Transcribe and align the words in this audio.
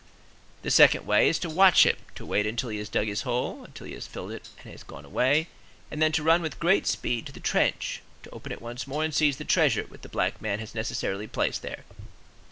The 0.63 0.71
second 0.71 1.05
way 1.05 1.29
is 1.29 1.37
to 1.37 1.47
watch 1.47 1.85
him, 1.85 1.95
to 2.15 2.25
wait 2.25 2.47
until 2.47 2.69
he 2.69 2.79
has 2.79 2.89
dug 2.89 3.05
his 3.05 3.21
hole, 3.21 3.63
until 3.63 3.85
he 3.85 3.93
has 3.93 4.07
filled 4.07 4.31
it 4.31 4.49
and 4.63 4.71
has 4.71 4.81
gone 4.81 5.05
away; 5.05 5.47
then 5.91 6.11
to 6.13 6.23
run 6.23 6.41
with 6.41 6.59
great 6.59 6.87
speed 6.87 7.27
to 7.27 7.31
the 7.31 7.39
trench, 7.39 8.01
to 8.23 8.29
open 8.31 8.51
it 8.51 8.63
once 8.63 8.87
more 8.87 9.03
and 9.03 9.13
to 9.13 9.17
seize 9.17 9.37
the 9.37 9.45
"treasure" 9.45 9.83
which 9.83 10.01
the 10.01 10.09
black 10.09 10.41
man 10.41 10.57
has 10.57 10.73
necessarily 10.73 11.27
placed 11.27 11.61
there. 11.61 11.83